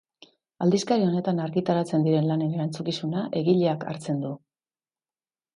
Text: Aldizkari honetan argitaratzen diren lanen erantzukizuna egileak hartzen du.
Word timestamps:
Aldizkari 0.65 1.05
honetan 1.09 1.41
argitaratzen 1.43 2.07
diren 2.09 2.29
lanen 2.31 2.57
erantzukizuna 2.57 3.27
egileak 3.43 3.87
hartzen 3.93 4.25
du. 4.25 4.37